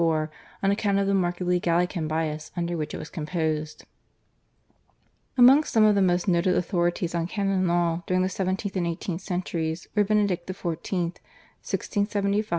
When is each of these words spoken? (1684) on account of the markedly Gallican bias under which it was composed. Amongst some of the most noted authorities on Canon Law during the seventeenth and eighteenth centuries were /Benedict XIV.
(1684) 0.01 0.63
on 0.63 0.71
account 0.71 0.99
of 0.99 1.05
the 1.05 1.13
markedly 1.13 1.59
Gallican 1.59 2.07
bias 2.07 2.49
under 2.57 2.75
which 2.75 2.95
it 2.95 2.97
was 2.97 3.11
composed. 3.11 3.85
Amongst 5.37 5.71
some 5.71 5.83
of 5.83 5.93
the 5.93 6.01
most 6.01 6.27
noted 6.27 6.55
authorities 6.55 7.13
on 7.13 7.27
Canon 7.27 7.67
Law 7.67 8.01
during 8.07 8.23
the 8.23 8.27
seventeenth 8.27 8.75
and 8.75 8.87
eighteenth 8.87 9.21
centuries 9.21 9.85
were 9.95 10.03
/Benedict 10.03 10.47
XIV. 10.47 11.19